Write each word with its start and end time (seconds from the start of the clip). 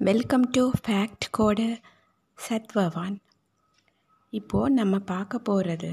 Welcome 0.00 0.50
to 0.50 0.70
fact 0.86 1.26
code 1.30 1.66
சத்வவான் 2.38 3.14
இப்போது 4.32 4.74
நம்ம 4.74 4.98
பார்க்க 4.98 5.38
போகிறது 5.38 5.90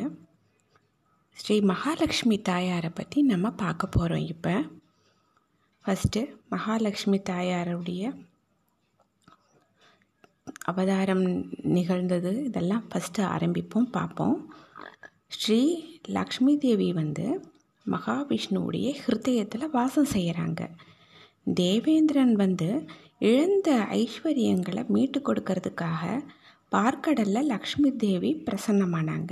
ஸ்ரீ 1.37 1.59
மகாலட்சுமி 1.61 2.37
தாயாரை 2.41 2.89
பற்றி 2.89 3.21
நம்ம 3.21 3.51
பார்க்க 3.51 3.87
போகிறோம் 3.87 4.25
இப்போ. 4.25 4.55
ஃபஸ்ட்டு 5.85 6.21
மகாலட்சுமி 6.49 7.19
தாயாருடைய 7.29 8.11
அவதாரம் 10.63 11.25
நிகழ்ந்தது. 11.61 12.33
இதெல்லாம் 12.43 12.85
ஃபஸ்ட்டு 12.91 13.23
ஆரம்பிப்போம் 13.25 13.89
பார்ப்போம். 13.91 14.37
ஸ்ரீ 15.27 15.61
லக்ஷ்மி 16.07 16.57
தேவி 16.57 16.93
வந்து 16.93 17.27
மகாவிஷ்ணுவுடைய 17.85 18.89
ஹிருதயத்தில் 19.05 19.71
வாசம் 19.71 20.13
செய்கிறாங்க 20.13 20.61
தேவேந்திரன் 21.47 22.33
வந்து 22.33 22.67
இழந்த 23.19 23.69
ஐஸ்வர்யங்களை 23.91 24.87
மீட்டு 24.87 25.19
கொடுக்கறதுக்காக 25.19 26.03
பார்க்கடலில் 26.71 27.45
லக்ஷ்மி 27.45 27.95
தேவி 27.95 28.43
பிரசன்னமானாங்க. 28.45 29.31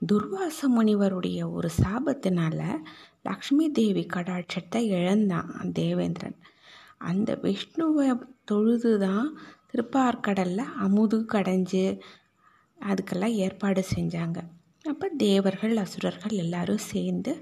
துர்வாச 0.00 0.68
முனிவருடைய 0.68 1.40
ஒரு 1.52 1.68
சாபத்தினால 1.82 2.60
லக்ஷ்மி 3.22 3.70
தேவி 3.70 4.06
கடாட்சத்தை 4.06 4.80
இழந்தான் 4.96 5.50
தேவேந்திரன். 5.72 6.38
அந்த 6.98 7.38
விஷ்ணுவை 7.42 8.08
தொழுது 8.44 8.98
தான் 8.98 9.28
திருப்பார்கடலில் 9.70 10.74
அமுது 10.78 11.18
கடைஞ்சு 11.32 11.84
அதுக்கெல்லாம் 12.78 13.38
ஏற்பாடு 13.44 13.84
செஞ்சாங்க. 13.94 14.38
அப்போ 14.84 15.08
தேவர்கள் 15.16 15.76
அசுரர்கள் 15.76 16.34
எல்லாரும் 16.36 16.86
சேர்ந்து 16.92 17.32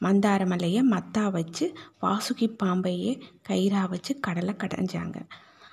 மந்தாரமலையை 0.00 0.82
மத்தா 0.90 1.24
வச்சு 1.30 1.66
வாசுகி 2.02 2.48
பாம்பையே 2.62 3.12
கயிறா 3.48 3.82
வச்சு 3.88 4.12
கடலை 4.20 4.54
கடைஞ்சாங்க. 4.54 5.18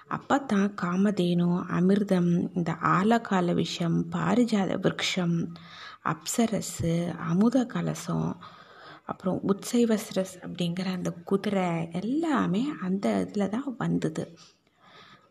அப்போ 0.08 0.36
தான் 0.44 0.70
காமதேனு 0.82 1.48
அமிர்தம் 1.78 2.32
இந்த 2.54 2.72
ஆலகால 2.94 3.54
விஷம் 3.54 3.98
பாரிஜாத 4.16 4.72
விருக்ஷம் 4.80 5.38
அப்சரஸு 6.06 6.94
அமுத 7.30 7.66
கலசம் 7.66 8.30
அப்புறம் 9.06 9.40
உத்சைவஸ்ரஸ் 9.52 10.36
அப்படிங்கிற 10.44 10.88
அந்த 10.94 11.12
குதிரை 11.26 11.68
எல்லாமே 11.94 12.64
அந்த 12.82 13.08
இதில் 13.20 13.50
தான் 13.50 13.76
வந்தது. 13.78 14.24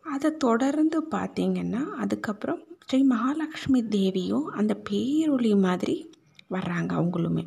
அதை 0.04 0.30
தொடர்ந்து 0.38 0.98
பார்த்திங்கன்னா 1.10 1.82
அதுக்கப்புறம் 1.98 2.62
ஸ்ரீ 2.84 3.00
மகாலட்சுமி 3.06 3.80
தேவியும் 3.88 4.46
அந்த 4.52 4.72
பேரொளி 4.90 5.52
மாதிரி 5.58 5.96
வர்றாங்க 6.50 6.92
அவங்களுமே. 7.00 7.44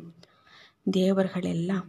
தேவர்கள் 0.90 1.42
எல்லாம் 1.42 1.86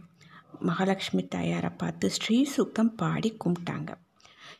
மகாலட்சுமி 0.60 1.28
தாயாரை 1.28 1.70
பார்த்து 1.76 2.10
ஸ்ரீ 2.10 2.46
சூக்தம் 2.56 2.92
பாடி 2.96 3.36
கும்பிட்டாங்க. 3.44 3.90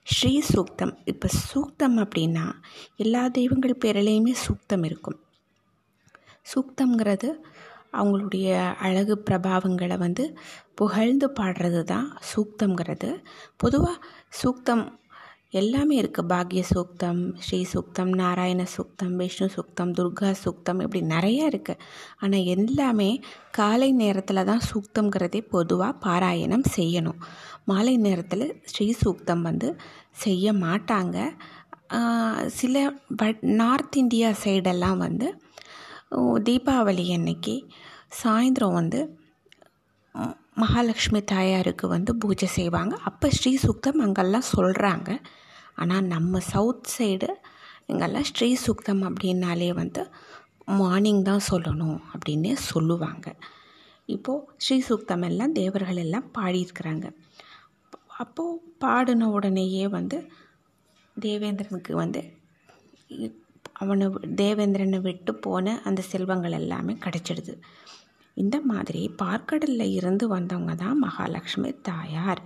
ஸ்ரீ 0.02 0.42
சூக்தம் 0.52 0.92
இப்போ 1.04 1.28
சூக்தம் 1.52 1.96
அப்படின்னா 2.04 2.44
எல்லா 2.96 3.28
தெய்வங்கள் 3.28 3.80
பேரிலையுமே 3.84 4.34
சூக்தம் 4.46 4.84
இருக்கும். 4.84 5.18
சூக்தங்கிறது 6.54 7.30
அவங்களுடைய 7.92 8.74
அழகு 8.76 9.22
பிரபாவங்களை 9.30 9.98
வந்து 9.98 10.38
புகழ்ந்து 10.74 11.32
பாடுறது 11.40 11.82
தான் 11.82 12.18
சூக்தங்கிறது 12.34 13.10
பொதுவாக 13.56 14.06
சூக்தம் 14.42 14.84
எல்லாமே 15.52 15.94
இருக்குது 16.00 16.28
பாக்ய 16.32 16.62
சூக்தம் 16.70 17.20
ஸ்ரீ 17.44 17.58
சூக்தம் 17.72 18.10
நாராயண 18.20 18.62
சூக்தம் 18.74 19.14
விஷ்ணு 19.20 19.46
சூக்தம் 19.54 19.92
துர்கா 19.98 20.30
சூக்தம் 20.42 20.80
இப்படி 20.84 21.00
நிறைய 21.12 21.50
இருக்குது 21.50 21.80
ஆனால் 22.22 22.48
எல்லாமே 22.54 23.08
காலை 23.58 23.88
நேரத்தில் 24.02 24.48
தான் 24.50 24.62
சூக்தங்கிறதே 24.70 25.40
பொதுவாக 25.54 25.94
பாராயணம் 26.06 26.66
செய்யணும். 26.76 27.20
மாலை 27.70 27.94
நேரத்தில் 28.06 28.46
ஸ்ரீ 28.72 28.88
சூக்தம் 29.02 29.46
வந்து 29.48 29.70
செய்ய 30.24 30.52
மாட்டாங்க. 30.64 31.16
சில 32.58 32.76
பட் 33.22 33.40
நார்த் 33.60 33.98
இந்தியா 34.02 34.30
சைடெல்லாம் 34.44 35.00
வந்து 35.06 35.28
தீபாவளி 36.48 37.06
அன்னைக்கு 37.16 37.54
சாயந்தரம் 38.22 38.78
வந்து 38.80 39.00
மகாலட்சுமி 40.62 41.20
தாயாருக்கு 41.32 41.86
வந்து 41.94 42.12
பூஜை 42.22 42.48
செய்வாங்க. 42.56 42.94
அப்போ 43.08 43.26
ஸ்ரீ 43.38 43.52
சுக்தம் 43.66 44.00
அங்கெல்லாம் 44.04 44.50
சொல்கிறாங்க 44.54 45.10
ஆனால் 45.82 46.08
நம்ம 46.14 46.40
சவுத் 46.52 46.90
சைடு 46.94 47.28
இங்கெல்லாம் 47.90 48.26
ஸ்ரீ 48.30 48.48
சுக்தம் 48.66 49.02
அப்படின்னாலே 49.08 49.70
வந்து 49.82 50.02
மார்னிங் 50.80 51.22
தான் 51.28 51.46
சொல்லணும் 51.50 51.98
அப்படின்னே 52.12 52.54
சொல்லுவாங்க. 52.70 53.26
இப்போது 54.14 54.44
ஸ்ரீ 54.64 54.76
சுக்தம் 54.88 55.24
எல்லாம் 55.28 55.56
தேவர்கள் 55.60 56.02
எல்லாம் 56.04 56.28
பாடியிருக்கிறாங்க. 56.38 57.06
அப்போது 58.22 58.60
பாடின 58.84 59.28
உடனேயே 59.36 59.86
வந்து 59.96 60.18
தேவேந்திரனுக்கு 61.16 61.92
வந்து 62.02 62.20
அவனை 63.82 64.06
தேவேந்திரனை 64.40 64.98
விட்டு 65.00 65.32
போன 65.44 65.74
அந்த 65.88 66.00
செல்வங்கள் 66.12 66.58
எல்லாமே 66.60 66.94
கிடச்சிடுது. 67.04 67.54
இந்த 68.42 68.56
மாதிரி 68.70 69.02
பார்க்கடலில் 69.22 69.94
இருந்து 69.98 70.24
வந்தவங்க 70.28 70.74
தான் 70.74 71.02
மகாலட்சுமி 71.04 71.70
தாயார். 71.88 72.42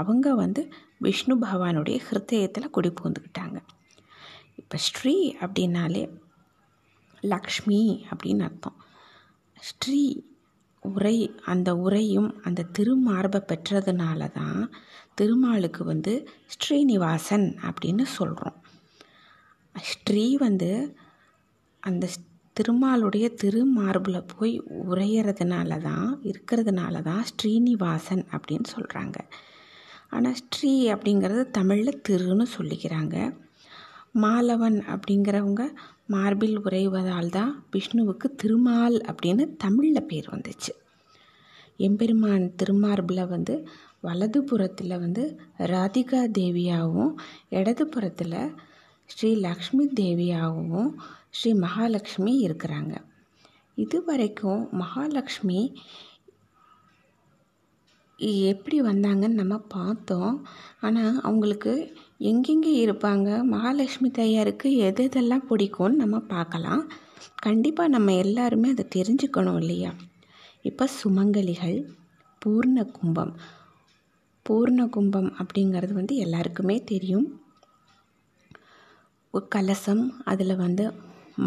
அவங்க 0.00 0.28
வந்து 0.34 0.62
விஷ்ணு 0.98 1.34
பகவானுடைய 1.44 1.98
ஹிருதயத்தில் 2.06 2.74
குடி 2.76 2.90
புகுந்துக்கிட்டாங்க. 2.90 3.58
இப்போ 4.60 4.76
ஸ்ரீ 4.88 5.14
அப்படின்னாலே 5.42 6.02
லக்ஷ்மி 7.32 7.80
அப்படின்னு 8.10 8.44
அர்த்தம். 8.48 8.78
ஸ்ரீ 9.62 10.02
உரை 10.82 11.16
அந்த 11.52 11.70
உரையும் 11.84 12.28
அந்த 12.42 12.66
திருமார்பை 12.78 13.40
பெற்றதுனால 13.50 14.28
தான் 14.32 14.62
திருமாலுக்கு 15.14 15.82
வந்து 15.84 16.12
ஸ்ரீனிவாசன் 16.54 17.46
அப்படின்னு 17.68 18.04
சொல்கிறோம் 18.18 18.58
ஸ்ரீ 19.74 20.24
வந்து 20.36 20.70
அந்த 21.82 22.04
திருமாலுடைய 22.56 23.26
திருமார்பில் 23.42 24.28
போய் 24.32 24.54
உரையிறதுனால 24.92 25.78
தான் 25.80 26.08
இருக்கிறதுனால 26.30 27.02
தான் 27.02 27.22
ஸ்ரீனிவாசன் 27.30 28.24
அப்படின்னு 28.36 28.68
சொல்கிறாங்க 28.76 29.18
ஆனால் 30.10 30.38
ஸ்ரீ 30.40 30.72
அப்படிங்கிறது 30.92 31.42
தமிழில் 31.50 32.02
திருன்னு 32.08 32.46
சொல்லிக்கிறாங்க. 32.56 33.16
மாலவன் 34.22 34.78
அப்படிங்கிறவங்க 34.92 35.64
மார்பில் 36.06 36.56
உறைவதால் 36.58 37.28
தான் 37.28 37.52
விஷ்ணுவுக்கு 37.72 38.28
திருமால் 38.34 38.96
அப்படின்னு 39.10 39.44
தமிழில் 39.56 40.08
பேர் 40.10 40.28
வந்துச்சு. 40.30 40.72
எம்பெருமான் 41.78 42.46
திருமார்பில் 42.62 43.30
வந்து 43.34 43.54
வலது 44.00 44.40
புறத்தில் 44.44 45.00
வந்து 45.04 45.22
ராதிகா 45.72 46.20
தேவியாகவும் 46.38 47.14
இடது 47.58 47.84
புறத்தில் 47.86 48.40
ஸ்ரீ 49.10 49.30
லக்ஷ்மி 49.46 49.84
தேவியாகவும் 50.00 50.90
ஸ்ரீ 51.34 51.50
மகாலட்சுமி 51.64 52.32
இருக்கிறாங்க. 52.46 52.94
இது 53.74 53.98
வரைக்கும் 54.04 54.62
மகாலட்சுமி 54.82 55.60
எப்படி 58.52 58.78
வந்தாங்கன்னு 58.82 59.40
நம்ம 59.42 59.56
பார்த்தோம். 59.74 60.34
ஆனால் 60.86 61.20
அவங்களுக்கு 61.28 61.72
எங்கெங்கே 62.30 62.72
இருப்பாங்க 62.86 63.28
மகாலட்சுமி 63.54 64.08
தாயாருக்கு 64.10 64.70
எது 64.88 65.04
எதெல்லாம் 65.08 65.46
பிடிக்கும்னு 65.50 66.02
நம்ம 66.02 66.18
பார்க்கலாம். 66.34 66.82
கண்டிப்பாக 67.46 67.94
நம்ம 67.94 68.14
எல்லாருமே 68.24 68.68
அதை 68.74 68.86
தெரிஞ்சுக்கணும் 68.96 69.60
இல்லையா? 69.62 69.92
இப்போ 70.62 70.84
சுமங்கலிகள் 71.00 71.78
பூர்ண 72.42 72.78
கும்பம் 72.98 73.34
பூர்ண 74.46 74.80
கும்பம் 74.88 75.30
அப்படிங்கிறது 75.40 75.92
வந்து 75.92 76.14
எல்லாருக்குமே 76.16 76.76
தெரியும். 76.92 77.28
கலசம் 79.54 80.04
அதில் 80.24 80.54
வந்து 80.56 80.84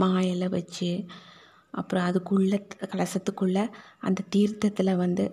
மா 0.02 0.09
இலை 0.31 0.48
வச்சு 0.48 0.90
அப்புறம் 1.74 2.06
அதுக்குள்ளே 2.09 2.58
கலசத்துக்குள்ளே 2.94 3.64
அந்த 4.00 4.26
தீர்த்தத்தில் 4.36 5.00
வந்து 5.04 5.24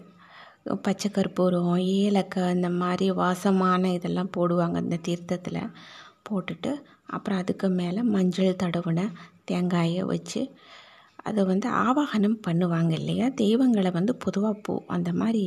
பச்சை 0.82 1.08
கற்பூரம் 1.10 1.74
ஏலக்காய் 1.98 2.54
இந்த 2.54 2.68
மாதிரி 2.82 3.06
வாசமான 3.12 3.92
இதெல்லாம் 3.94 4.34
போடுவாங்க 4.36 4.76
அந்த 4.76 4.98
தீர்த்தத்தில் 5.08 5.62
போட்டுட்டு 6.28 6.72
அப்புறம் 7.06 7.40
அதுக்கு 7.42 7.68
மேலே 7.80 8.02
மஞ்சள் 8.14 8.60
தடவுன 8.62 9.06
தேங்காயை 9.44 10.02
வச்சு 10.12 10.42
அதை 11.28 11.44
வந்து 11.44 11.68
ஆவாகனம் 11.84 12.36
பண்ணுவாங்க 12.46 12.92
இல்லையா? 12.92 13.26
தெய்வங்களை 13.42 13.90
வந்து 13.90 14.12
பொதுவாக 14.16 14.60
பூ 14.62 14.74
அந்த 14.86 15.10
மாதிரி 15.12 15.44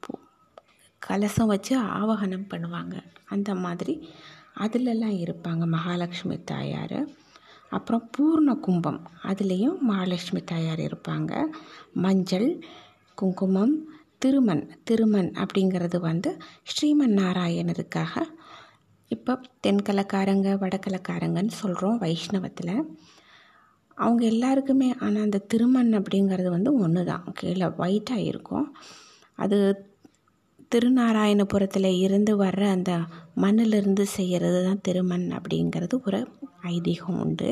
பூ 0.00 0.12
கலசம் 1.02 1.50
வச்சு 1.52 1.72
ஆவாகனம் 1.98 2.50
பண்ணுவாங்க. 2.52 2.94
அந்த 3.26 3.50
மாதிரி 3.64 3.94
அதிலெல்லாம் 4.56 5.16
இருப்பாங்க 5.24 5.64
மகாலட்சுமி 5.76 6.36
தாயார். 6.44 6.98
அப்புறம் 7.70 8.04
பூர்ண 8.16 8.50
கும்பம். 8.58 9.00
அதுலேயும் 9.30 9.78
மகாலட்சுமி 9.88 10.42
தாயார் 10.44 10.82
இருப்பாங்க. 10.88 11.32
மஞ்சள் 12.04 12.48
குங்குமம் 13.18 13.74
திருமண் 14.18 14.64
திருமண் 14.88 15.30
அப்படிங்கிறது 15.42 15.98
வந்து 16.00 16.30
ஸ்ரீமன் 16.72 17.14
நாராயணருக்காக 17.20 18.14
இப்போ 19.10 19.32
தென்கலக்காரங்க 19.66 20.48
வடக்கலக்காரங்கன்னு 20.62 21.54
சொல்கிறோம் 21.60 21.96
வைஷ்ணவத்தில். 22.02 22.74
அவங்க 23.98 24.22
எல்லாருக்குமே 24.24 24.88
ஆனால் 25.04 25.24
அந்த 25.26 25.38
திருமண் 25.52 25.90
அப்படிங்கிறது 25.98 26.50
வந்து 26.50 26.70
ஒன்று 26.74 27.02
தான் 27.04 27.24
கீழே 27.40 27.68
ஒயிட்டாக 27.82 28.26
இருக்கும். 28.30 28.68
அது 29.34 29.58
திருநாராயணபுரத்தில் 30.74 31.98
இருந்து 31.98 32.32
வர்ற 32.42 32.62
அந்த 32.70 32.92
மண்ணிலிருந்து 33.34 34.04
செய்கிறது 34.16 34.58
தான் 34.64 34.80
திருமண் 34.80 35.26
அப்படிங்கிறது 35.36 35.94
ஒரு 36.06 36.20
ஐதீகம் 36.62 37.18
உண்டு. 37.18 37.48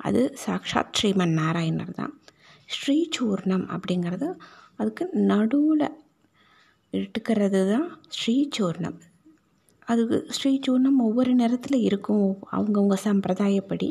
அது 0.00 0.20
சாக்ஷாத் 0.44 0.94
ஸ்ரீமன் 0.98 1.34
நாராயணர் 1.40 1.90
தான். 1.90 2.12
ஸ்ரீசூர்ணம் 2.68 3.66
அப்படிங்கிறது 3.74 4.28
அதுக்கு 4.76 5.04
நடுவில் 5.30 5.88
இட்டுக்கிறது 6.92 7.60
தான் 7.72 7.88
ஸ்ரீசூர்ணம். 8.18 8.98
அது 9.88 10.02
ஸ்ரீசூர்ணம் 10.36 10.98
ஒவ்வொரு 10.98 11.34
நேரத்தில் 11.34 11.84
இருக்கும் 11.88 12.26
அவங்கவுங்க 12.52 12.96
சம்பிரதாயப்படி. 13.04 13.88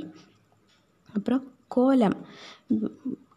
அப்புறம் 1.13 1.43
கோலம். 1.67 2.19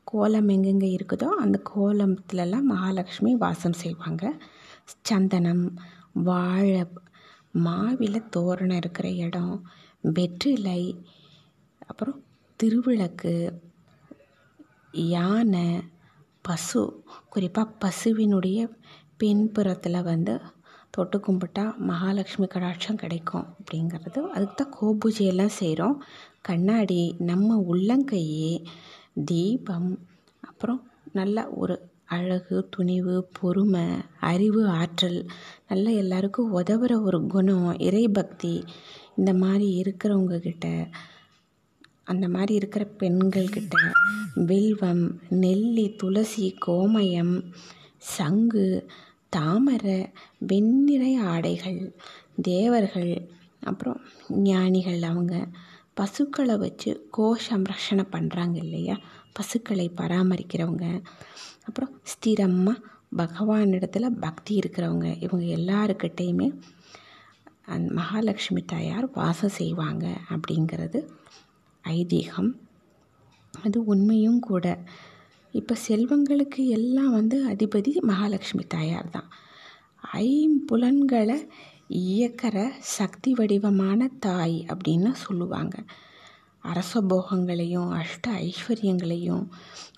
கோலம் 0.05 0.49
எங்கெங்கே 0.49 0.97
இருக்குதோ 0.97 1.29
அந்த 1.45 1.59
கோலத்துலலாம் 1.75 2.71
மகாலட்சுமி 2.73 3.33
வாசம் 3.35 3.81
செய்வாங்க. 3.85 4.25
சந்தனம் 4.89 5.65
வாழை 6.29 6.83
மாவில 7.65 8.17
தோரணம் 8.29 8.77
இருக்கிற 8.77 9.09
இடம் 9.25 9.55
வெற்றிலை 10.17 10.81
அப்புறம் 11.89 12.19
திருவிளக்கு 12.61 13.33
யானை 15.13 15.67
பசு. 16.45 16.83
குறிப்பாக 17.29 17.77
பசுவினுடைய 17.83 18.61
பின்புறத்தில் 19.17 20.03
வந்து 20.03 20.35
தொட்டு 20.91 21.19
கும்பிட்டா 21.19 21.65
மகாலட்சுமி 21.91 22.47
கடாட்சம் 22.47 22.95
கிடைக்கும் 22.95 23.47
அப்படிங்கிறது. 23.55 24.21
அதுக்கு 24.35 24.57
தான் 24.57 24.75
கோபூஜையெல்லாம் 24.79 25.59
செய்கிறோம் 25.61 25.97
கண்ணாடி 26.43 27.01
நம்ம 27.19 27.57
உள்ளங்கையே 27.73 28.53
தீபம் 29.25 29.91
அப்புறம் 30.43 30.81
நல்ல 31.13 31.49
ஒரு 31.55 31.75
அழகு 32.09 32.69
துணிவு 32.71 33.29
பொறுமை 33.33 33.85
அறிவு 34.21 34.67
ஆற்றல் 34.69 35.21
நல்ல 35.69 35.91
எல்லாருக்கும் 35.93 36.55
உதவுற 36.55 37.03
ஒரு 37.03 37.27
குணம் 37.27 37.69
இறைபக்தி 37.81 38.55
இந்த 39.17 39.35
மாதிரி 39.35 39.83
இருக்கிறவங்க 39.83 40.39
கிட்ட 40.39 40.67
அந்த 42.05 42.29
மாதிரி 42.29 42.55
இருக்கிற 42.55 42.85
பெண்கள்கிட்ட 43.01 43.77
வில்வம் 44.35 45.05
நெல்லி 45.29 45.95
துளசி 45.97 46.57
கோமயம் 46.67 47.35
சங்கு 48.17 48.67
தாமரை 49.33 49.99
வெண்ணிறை 50.47 51.17
ஆடைகள் 51.27 51.81
தேவர்கள் 52.43 53.15
அப்புறம் 53.61 54.01
ஞானிகள் 54.43 55.03
அவங்க 55.03 55.35
பசுக்களை 55.95 56.57
வச்சு 56.57 56.91
கோஷம் 57.11 57.65
ரஷனை 57.65 58.05
பண்ணுறாங்க 58.13 58.57
இல்லையா? 58.57 58.97
பசுக்களை 59.35 59.87
பராமரிக்கிறவங்க 59.97 60.87
அப்புறம் 61.67 61.93
ஸ்திரமாக 62.13 62.83
பகவானிடத்தில் 63.17 64.17
பக்தி 64.21 64.53
இருக்கிறவங்க 64.59 65.09
இவங்க 65.23 65.47
எல்லாருக்கிட்டேயுமே 65.59 66.49
அந் 67.67 67.87
மகாலட்சுமி 67.91 68.63
தாயார் 68.65 69.07
வாசம் 69.11 69.57
செய்வாங்க 69.59 70.05
அப்படிங்கிறது 70.31 71.01
ஐதீகம். 71.85 72.51
அது 73.63 73.79
உண்மையும் 73.85 74.41
கூட. 74.41 74.67
இப்போ 75.53 75.75
செல்வங்களுக்கு 75.89 76.63
எல்லாம் 76.79 77.11
வந்து 77.11 77.37
அதிபதி 77.49 77.93
மகாலட்சுமி 78.01 78.65
தாயார் 78.65 79.11
தான். 79.11 79.29
ஐம்புலன்களை 80.13 81.39
இயக்கிற 81.91 82.57
சக்தி 82.99 83.33
வடிவமான 83.33 84.11
தாய் 84.19 84.59
அப்படின்னு 84.73 85.13
சொல்லுவாங்க. 85.13 85.77
அரச 86.71 87.01
போகங்களையும் 87.13 87.91
அஷ்ட 88.01 88.27
ஐஸ்வர்யங்களையும் 88.49 89.45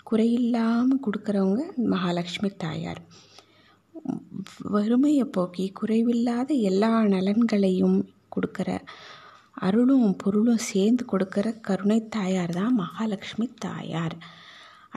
குறையில்லாமல் 0.09 1.03
கொடுக்குறவங்க 1.05 1.61
மகாலட்சுமி 1.93 2.49
தாயார். 2.63 3.01
வறுமையை 4.75 5.25
போக்கி 5.35 5.65
குறைவில்லாத 5.79 6.49
எல்லா 6.69 6.91
நலன்களையும் 7.13 7.97
கொடுக்குற 8.35 8.69
அருளும் 9.67 10.09
பொருளும் 10.15 10.65
சேர்ந்து 10.71 11.03
கொடுக்குற 11.11 11.47
கருணை 11.67 11.99
தாயார் 12.07 12.53
தான் 12.53 12.75
மகாலட்சுமி 12.75 13.47
தாயார். 13.65 14.15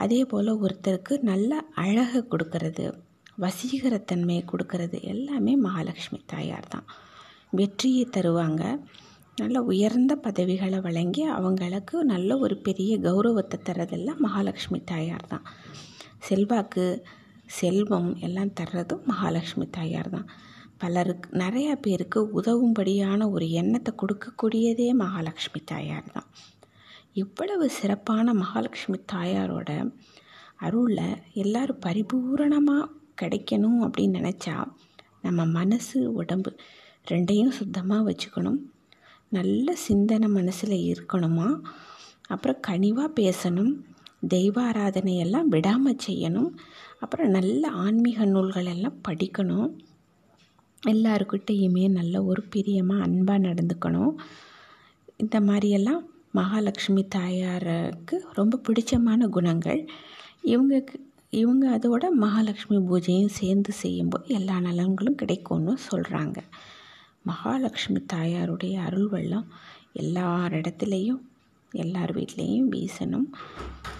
அதே 0.03 0.19
போல் 0.25 0.59
ஒருத்தருக்கு 0.63 1.13
நல்ல 1.21 1.61
அழகை 1.83 2.21
கொடுக்கறது 2.33 2.85
வசீகரத்தன்மையை 3.41 4.43
கொடுக்கறது 4.51 4.97
எல்லாமே 5.13 5.53
மகாலட்சுமி 5.67 6.19
தாயார் 6.25 6.67
தான். 6.67 6.87
வெற்றியை 7.59 8.03
தருவாங்க. 8.17 8.63
நல்ல 9.37 9.57
உயர்ந்த 9.61 10.13
பதவிகளை 10.25 10.79
வழங்கி 10.85 11.21
அவங்களுக்கு 11.35 12.03
நல்ல 12.03 12.37
ஒரு 12.37 12.55
பெரிய 12.57 12.91
கௌரவத்தை 12.99 13.57
தரதெல்லாம் 13.67 14.23
மகாலட்சுமி 14.25 14.79
தாயார் 14.83 15.27
தான். 15.27 15.45
செல்வாக்கு 16.27 16.85
செல்வம் 17.59 18.09
எல்லாம் 18.27 18.51
தர்றதும் 18.59 19.05
மகாலட்சுமி 19.11 19.65
தாயார் 19.69 20.09
தான். 20.09 20.27
பலருக்கு 20.77 21.29
நிறையா 21.43 21.73
பேருக்கு 21.85 22.19
உதவும்படியான 22.39 23.29
ஒரு 23.31 23.47
எண்ணத்தை 23.51 23.93
கொடுக்கக்கூடியதே 24.01 24.89
மகாலட்சுமி 25.03 25.61
தாயார் 25.71 26.11
தான். 26.13 26.27
இவ்வளவு 27.13 27.65
சிறப்பான 27.69 28.33
மகாலட்சுமி 28.33 28.99
தாயாரோட 29.13 29.71
அருளில் 30.67 31.21
எல்லோரும் 31.43 31.83
பரிபூரணமாக 31.85 32.91
கிடைக்கணும் 33.21 33.79
அப்படின்னு 33.85 34.19
நினச்சா 34.19 34.55
நம்ம 35.21 35.45
மனசு 35.45 35.97
உடம்பு 36.13 36.51
ரெண்டையும் 37.11 37.57
சுத்தமாக 37.59 38.05
வச்சுக்கணும். 38.09 38.59
நல்ல 39.31 39.75
சிந்தனை 39.75 40.27
மனசில் 40.27 40.77
இருக்கணுமா? 40.91 41.47
அப்புறம் 42.27 42.59
கனிவாக 42.67 43.09
பேசணும் 43.19 43.71
தெய்வ 44.27 44.55
ஆராதனையெல்லாம் 44.71 45.47
விடாமல் 45.47 46.01
செய்யணும் 46.07 46.49
அப்புறம் 46.99 47.29
நல்ல 47.29 47.69
ஆன்மீக 47.69 48.25
நூல்கள் 48.25 48.65
எல்லாம் 48.65 48.99
படிக்கணும். 49.07 49.69
எல்லாருக்கிட்டேயுமே 50.83 51.85
நல்ல 51.89 52.23
ஒரு 52.23 52.43
பிரியமாக 52.43 53.03
அன்பாக 53.03 53.45
நடந்துக்கணும். 53.47 54.13
இந்த 55.17 55.39
மாதிரியெல்லாம் 55.39 56.01
மகாலட்சுமி 56.31 57.03
தாயாருக்கு 57.07 58.17
ரொம்ப 58.33 58.61
பிடிச்சமான 58.67 59.27
குணங்கள். 59.29 59.81
இவங்களுக்கு 60.43 60.97
இவங்க 61.33 61.65
அதோட 61.77 62.05
மகாலட்சுமி 62.15 62.77
பூஜையும் 62.77 63.35
சேர்ந்து 63.39 63.71
செய்யும்போது 63.73 64.27
எல்லா 64.35 64.59
நலன்களும் 64.59 65.15
கிடைக்கும்னு 65.15 65.75
சொல்கிறாங்க 65.91 66.39
மகாலட்சுமி 67.21 68.05
தாயாருடைய 68.13 68.75
அருள் 68.75 69.07
வெள்ளம் 69.07 69.47
எல்லார் 69.93 70.53
இடத்துலையும் 70.53 71.21
எல்லார் 71.71 72.17
வீட்லேயும் 72.17 72.69
வீசணும். 72.71 73.29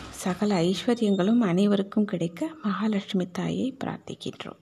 சகல 0.09 0.61
ஐஸ்வர்யங்களும் 0.61 1.39
அனைவருக்கும் 1.39 2.05
கிடைக்க 2.05 2.49
மகாலட்சுமி 2.63 3.27
தாயை 3.31 3.75
பிரார்த்திக்கின்றோம். 3.83 4.59